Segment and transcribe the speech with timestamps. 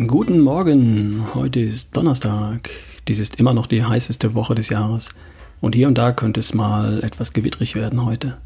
[0.00, 2.70] Morgen, heute ist Donnerstag.
[3.06, 5.10] Dies ist immer noch die heißeste Woche des Jahres
[5.60, 8.38] und hier und da könnte es mal etwas gewittrig werden heute.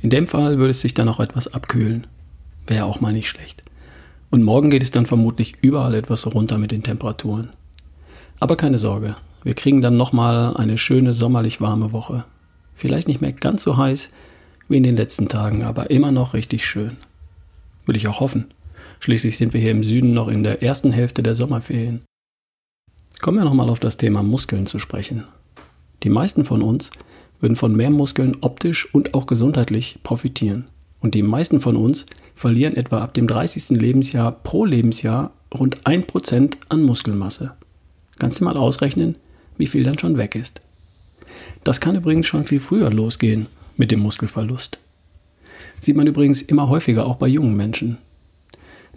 [0.00, 2.06] In dem Fall würde es sich dann auch etwas abkühlen.
[2.66, 3.62] Wäre auch mal nicht schlecht.
[4.30, 7.50] Und morgen geht es dann vermutlich überall etwas runter mit den Temperaturen.
[8.38, 12.24] Aber keine Sorge, wir kriegen dann nochmal eine schöne sommerlich warme Woche.
[12.74, 14.12] Vielleicht nicht mehr ganz so heiß
[14.70, 16.96] wie in den letzten Tagen, aber immer noch richtig schön.
[17.84, 18.46] Will ich auch hoffen.
[19.00, 22.02] Schließlich sind wir hier im Süden noch in der ersten Hälfte der Sommerferien.
[23.20, 25.24] Kommen wir nochmal auf das Thema Muskeln zu sprechen.
[26.02, 26.90] Die meisten von uns
[27.40, 30.66] würden von mehr Muskeln optisch und auch gesundheitlich profitieren.
[31.00, 33.70] Und die meisten von uns verlieren etwa ab dem 30.
[33.70, 37.52] Lebensjahr pro Lebensjahr rund 1% an Muskelmasse.
[38.18, 39.16] Kannst du mal ausrechnen,
[39.56, 40.60] wie viel dann schon weg ist.
[41.64, 43.46] Das kann übrigens schon viel früher losgehen
[43.78, 44.78] mit dem Muskelverlust.
[45.80, 47.96] Sieht man übrigens immer häufiger auch bei jungen Menschen.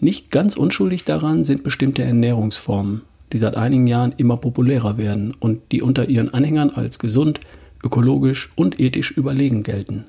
[0.03, 5.61] Nicht ganz unschuldig daran sind bestimmte Ernährungsformen, die seit einigen Jahren immer populärer werden und
[5.71, 7.39] die unter ihren Anhängern als gesund,
[7.81, 10.03] ökologisch und ethisch überlegen gelten.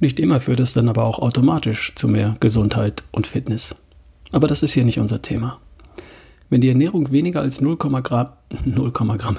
[0.00, 3.76] Nicht immer führt es dann aber auch automatisch zu mehr Gesundheit und Fitness.
[4.32, 5.58] Aber das ist hier nicht unser Thema.
[6.48, 8.28] Wenn die Ernährung weniger als 0, Gramm,
[8.64, 9.36] 0, Gramm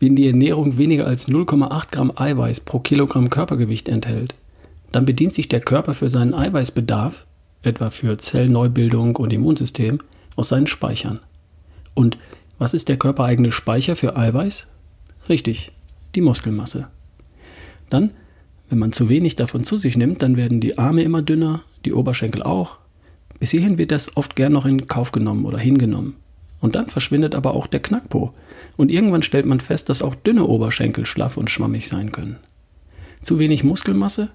[0.00, 4.34] wenn die Ernährung weniger als 0,8 Gramm Eiweiß pro Kilogramm Körpergewicht enthält,
[4.92, 7.24] dann bedient sich der Körper für seinen Eiweißbedarf
[7.62, 9.98] etwa für Zellneubildung und Immunsystem,
[10.36, 11.20] aus seinen Speichern.
[11.94, 12.18] Und
[12.58, 14.68] was ist der körpereigene Speicher für Eiweiß?
[15.28, 15.72] Richtig,
[16.14, 16.88] die Muskelmasse.
[17.90, 18.12] Dann,
[18.68, 21.92] wenn man zu wenig davon zu sich nimmt, dann werden die Arme immer dünner, die
[21.92, 22.78] Oberschenkel auch.
[23.38, 26.14] Bis hierhin wird das oft gern noch in Kauf genommen oder hingenommen.
[26.60, 28.32] Und dann verschwindet aber auch der Knackpo.
[28.76, 32.38] Und irgendwann stellt man fest, dass auch dünne Oberschenkel schlaff und schwammig sein können.
[33.20, 34.30] Zu wenig Muskelmasse?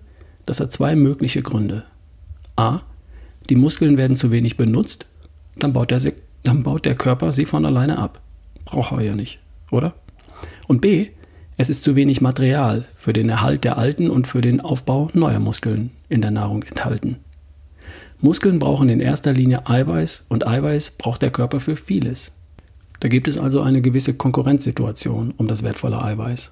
[0.45, 1.85] Das hat zwei mögliche Gründe.
[2.57, 2.81] A
[3.49, 5.05] die Muskeln werden zu wenig benutzt,
[5.57, 6.01] dann baut der,
[6.43, 8.21] dann baut der Körper sie von alleine ab.
[8.65, 9.39] Braucht er ja nicht,
[9.71, 9.93] oder?
[10.67, 11.07] Und B,
[11.55, 15.39] es ist zu wenig Material für den Erhalt der alten und für den Aufbau neuer
[15.39, 17.17] Muskeln in der Nahrung enthalten.
[18.19, 22.31] Muskeln brauchen in erster Linie Eiweiß und Eiweiß braucht der Körper für vieles.
[22.99, 26.51] Da gibt es also eine gewisse Konkurrenzsituation um das wertvolle Eiweiß.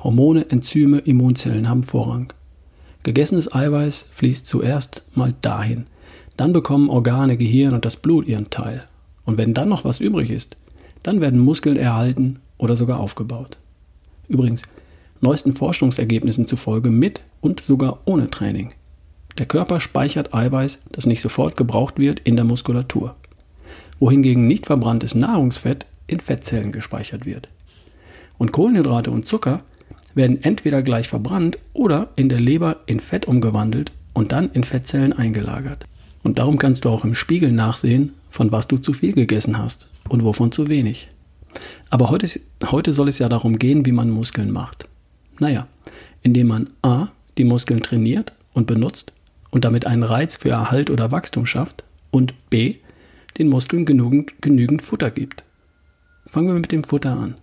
[0.00, 2.32] Hormone, Enzyme, Immunzellen haben Vorrang.
[3.04, 5.86] Gegessenes Eiweiß fließt zuerst mal dahin,
[6.36, 8.84] dann bekommen Organe, Gehirn und das Blut ihren Teil.
[9.24, 10.56] Und wenn dann noch was übrig ist,
[11.02, 13.56] dann werden Muskeln erhalten oder sogar aufgebaut.
[14.28, 14.62] Übrigens,
[15.20, 18.72] neuesten Forschungsergebnissen zufolge mit und sogar ohne Training.
[19.38, 23.16] Der Körper speichert Eiweiß, das nicht sofort gebraucht wird, in der Muskulatur,
[23.98, 27.48] wohingegen nicht verbranntes Nahrungsfett in Fettzellen gespeichert wird.
[28.38, 29.62] Und Kohlenhydrate und Zucker
[30.14, 35.12] werden entweder gleich verbrannt oder in der Leber in Fett umgewandelt und dann in Fettzellen
[35.12, 35.84] eingelagert.
[36.24, 39.86] Und darum kannst du auch im Spiegel nachsehen, von was du zu viel gegessen hast
[40.08, 41.08] und wovon zu wenig.
[41.90, 44.88] Aber heute, heute soll es ja darum gehen, wie man Muskeln macht.
[45.38, 45.68] Naja,
[46.22, 47.08] indem man a.
[47.38, 49.12] die Muskeln trainiert und benutzt
[49.50, 52.76] und damit einen Reiz für Erhalt oder Wachstum schafft und b.
[53.38, 55.44] den Muskeln genügend, genügend Futter gibt.
[56.26, 57.34] Fangen wir mit dem Futter an.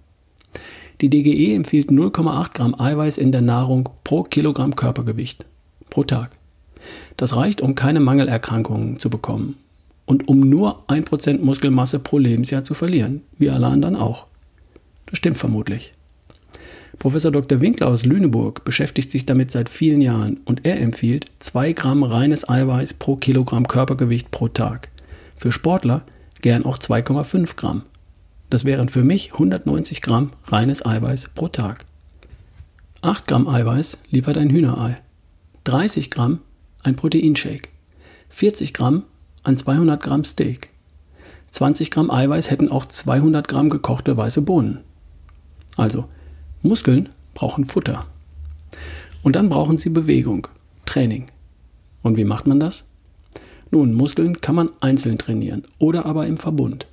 [1.02, 5.46] Die DGE empfiehlt 0,8 Gramm Eiweiß in der Nahrung pro Kilogramm Körpergewicht
[5.90, 6.41] pro Tag.
[7.18, 9.56] Das reicht, um keine Mangelerkrankungen zu bekommen
[10.06, 14.28] und um nur 1% Muskelmasse pro Lebensjahr zu verlieren, wie alle anderen auch.
[15.06, 15.94] Das stimmt vermutlich.
[17.00, 17.62] Professor Dr.
[17.62, 22.48] Winkler aus Lüneburg beschäftigt sich damit seit vielen Jahren und er empfiehlt 2 Gramm reines
[22.48, 24.90] Eiweiß pro Kilogramm Körpergewicht pro Tag.
[25.36, 26.04] Für Sportler
[26.42, 27.84] gern auch 2,5 Gramm.
[28.52, 31.86] Das wären für mich 190 Gramm reines Eiweiß pro Tag.
[33.02, 34.98] 8 Gramm Eiweiß liefert ein Hühnerei.
[35.64, 36.40] 30 Gramm
[36.84, 37.70] ein Proteinshake,
[38.30, 39.04] 40 Gramm
[39.44, 40.70] ein 200 Gramm Steak.
[41.52, 44.80] 20 Gramm Eiweiß hätten auch 200 Gramm gekochte weiße Bohnen.
[45.78, 46.06] Also,
[46.62, 48.06] Muskeln brauchen Futter.
[49.24, 50.48] Und dann brauchen sie Bewegung,
[50.86, 51.28] Training.
[52.04, 52.86] Und wie macht man das?
[53.72, 56.88] Nun, Muskeln kann man einzeln trainieren oder aber im Verbund.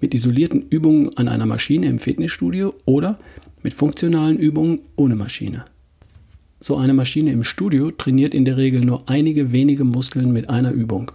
[0.00, 3.18] Mit isolierten Übungen an einer Maschine im Fitnessstudio oder
[3.62, 5.64] mit funktionalen Übungen ohne Maschine.
[6.64, 10.70] So eine Maschine im Studio trainiert in der Regel nur einige wenige Muskeln mit einer
[10.70, 11.10] Übung.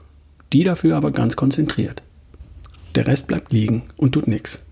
[0.52, 2.04] Die dafür aber ganz konzentriert.
[2.96, 4.66] Der Rest bleibt liegen und tut nichts.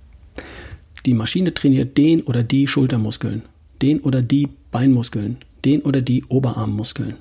[1.06, 3.44] Die Maschine trainiert den oder die Schultermuskeln,
[3.81, 7.13] den oder die Beinmuskeln, den oder die Oberarmmuskeln.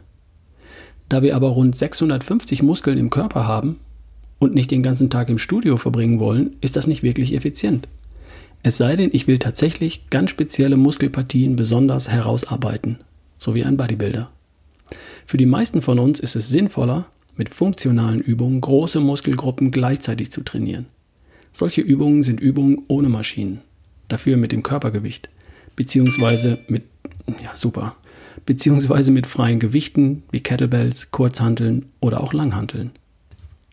[1.09, 3.77] Da wir aber rund 650 Muskeln im Körper haben
[4.41, 7.87] und nicht den ganzen Tag im Studio verbringen wollen, ist das nicht wirklich effizient.
[8.65, 12.99] Es sei denn, ich will tatsächlich ganz spezielle Muskelpartien besonders herausarbeiten
[13.44, 14.31] so wie ein Bodybuilder.
[15.26, 17.06] Für die meisten von uns ist es sinnvoller,
[17.37, 20.87] mit funktionalen Übungen große Muskelgruppen gleichzeitig zu trainieren.
[21.52, 23.61] Solche Übungen sind Übungen ohne Maschinen.
[24.08, 25.29] Dafür mit dem Körpergewicht.
[25.76, 26.85] Beziehungsweise mit,
[27.43, 27.96] ja super,
[28.46, 32.93] beziehungsweise mit freien Gewichten wie Kettlebells, Kurzhanteln oder auch Langhanteln.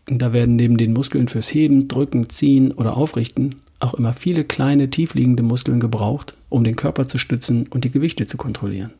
[0.06, 4.90] Da werden neben den Muskeln fürs Heben, Drücken, Ziehen oder Aufrichten auch immer viele kleine
[4.90, 8.92] tiefliegende Muskeln gebraucht, um den Körper zu stützen und die Gewichte zu kontrollieren.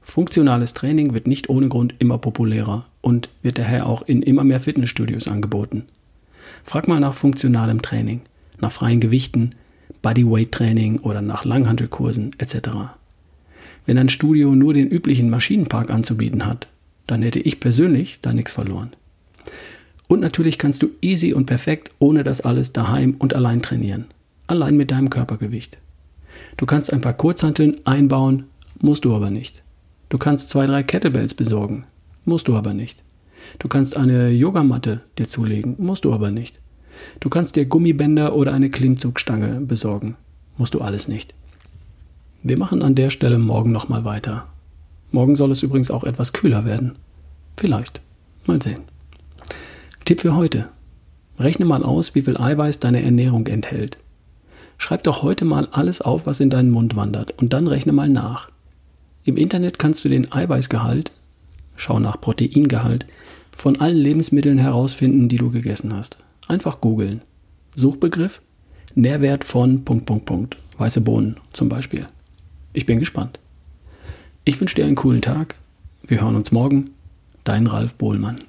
[0.00, 4.60] Funktionales Training wird nicht ohne Grund immer populärer und wird daher auch in immer mehr
[4.60, 5.84] Fitnessstudios angeboten.
[6.64, 8.22] Frag mal nach funktionalem Training,
[8.58, 9.50] nach freien Gewichten,
[10.02, 12.70] Bodyweight Training oder nach Langhantelkursen etc.
[13.86, 16.66] Wenn ein Studio nur den üblichen Maschinenpark anzubieten hat,
[17.06, 18.92] dann hätte ich persönlich da nichts verloren.
[20.06, 24.06] Und natürlich kannst du easy und perfekt ohne das alles daheim und allein trainieren.
[24.46, 25.78] Allein mit deinem Körpergewicht.
[26.56, 28.44] Du kannst ein paar Kurzhanteln einbauen,
[28.80, 29.62] musst du aber nicht.
[30.10, 31.84] Du kannst zwei, drei Kettlebells besorgen,
[32.24, 33.02] musst du aber nicht.
[33.60, 36.60] Du kannst eine Yogamatte dir zulegen, musst du aber nicht.
[37.20, 40.16] Du kannst dir Gummibänder oder eine Klimmzugstange besorgen,
[40.58, 41.34] musst du alles nicht.
[42.42, 44.46] Wir machen an der Stelle morgen nochmal weiter.
[45.12, 46.96] Morgen soll es übrigens auch etwas kühler werden.
[47.56, 48.00] Vielleicht.
[48.46, 48.80] Mal sehen.
[50.04, 50.68] Tipp für heute.
[51.38, 53.98] Rechne mal aus, wie viel Eiweiß deine Ernährung enthält.
[54.76, 58.08] Schreib doch heute mal alles auf, was in deinen Mund wandert und dann rechne mal
[58.08, 58.50] nach.
[59.24, 61.12] Im Internet kannst du den Eiweißgehalt,
[61.76, 63.06] schau nach Proteingehalt,
[63.52, 66.16] von allen Lebensmitteln herausfinden, die du gegessen hast.
[66.48, 67.22] Einfach googeln.
[67.74, 68.42] Suchbegriff
[68.94, 70.56] Nährwert von Punkt, Punkt, Punkt.
[70.78, 72.08] Weiße Bohnen zum Beispiel.
[72.72, 73.38] Ich bin gespannt.
[74.44, 75.54] Ich wünsche dir einen coolen Tag.
[76.02, 76.90] Wir hören uns morgen.
[77.44, 78.40] Dein Ralf Bohlmann.